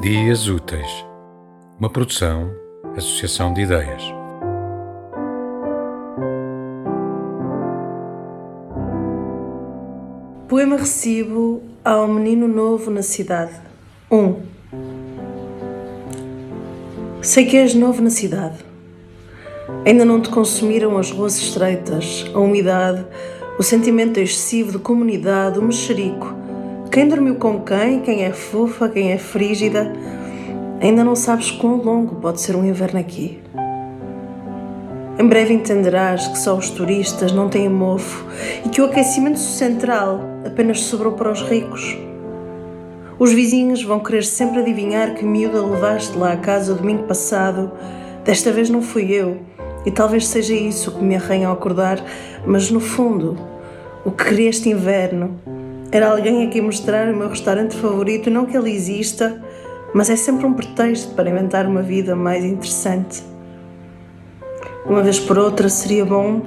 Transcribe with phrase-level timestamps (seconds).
[0.00, 1.04] Dias Úteis,
[1.78, 2.50] uma produção,
[2.96, 4.02] associação de ideias.
[10.48, 13.52] Poema recibo ao menino novo na cidade.
[14.10, 14.16] 1.
[14.16, 14.42] Um.
[17.20, 18.56] Sei que és novo na cidade.
[19.84, 23.04] Ainda não te consumiram as ruas estreitas, a umidade,
[23.58, 26.40] o sentimento excessivo de comunidade, o mexerico
[26.90, 29.92] quem dormiu com quem, quem é fofa, quem é frígida.
[30.80, 33.40] Ainda não sabes quão longo pode ser um inverno aqui.
[35.16, 38.24] Em breve entenderás que só os turistas não têm mofo
[38.66, 41.96] e que o aquecimento central apenas sobrou para os ricos.
[43.20, 47.70] Os vizinhos vão querer sempre adivinhar que miúda levaste lá a casa o domingo passado.
[48.24, 49.38] Desta vez não fui eu,
[49.86, 52.02] e talvez seja isso que me arranha ao acordar,
[52.44, 53.38] mas no fundo,
[54.04, 55.38] o que queria este inverno
[55.92, 59.42] era alguém a quem mostrar o meu restaurante favorito, não que ele exista,
[59.92, 63.22] mas é sempre um pretexto para inventar uma vida mais interessante.
[64.86, 66.42] Uma vez por outra, seria bom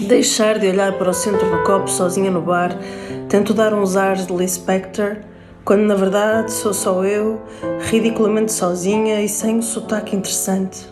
[0.00, 2.76] deixar de olhar para o centro do copo sozinha no bar,
[3.28, 5.18] tento dar uns ares de Lee Spector,
[5.64, 7.40] quando na verdade sou só eu,
[7.90, 10.88] ridiculamente sozinha e sem um sotaque interessante.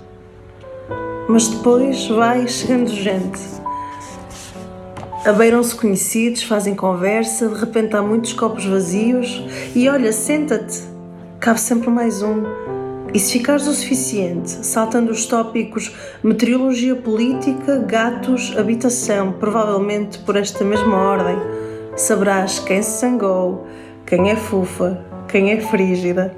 [1.29, 3.62] Mas depois vai chegando gente
[5.25, 9.41] Abeiram-se conhecidos, fazem conversa, de repente há muitos copos vazios
[9.73, 10.83] e olha, senta-te,
[11.39, 12.43] cabe sempre mais um.
[13.15, 20.65] E se ficares o suficiente, saltando os tópicos meteorologia política, gatos, habitação, provavelmente por esta
[20.65, 21.37] mesma ordem,
[21.95, 23.65] saberás quem se sangou,
[24.05, 26.35] quem é fufa, quem é frígida,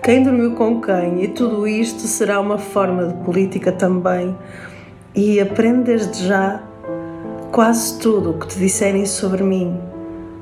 [0.00, 4.38] quem dormiu com quem, e tudo isto será uma forma de política também.
[5.12, 6.62] E aprende desde já
[7.52, 9.78] Quase tudo o que te disserem sobre mim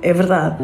[0.00, 0.62] é verdade.